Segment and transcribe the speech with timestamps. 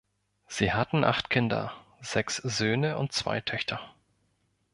[0.47, 3.79] Sie hatten acht Kinder– sechs Söhne und zwei Töchter.